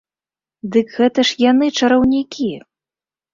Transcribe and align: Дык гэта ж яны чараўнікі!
Дык 0.75 0.87
гэта 0.99 1.25
ж 1.29 1.35
яны 1.51 1.69
чараўнікі! 1.79 2.49